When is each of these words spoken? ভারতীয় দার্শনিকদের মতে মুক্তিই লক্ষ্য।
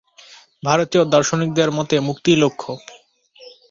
ভারতীয় 0.63 1.03
দার্শনিকদের 1.05 1.69
মতে 1.71 1.95
মুক্তিই 1.99 2.37
লক্ষ্য। 2.37 2.71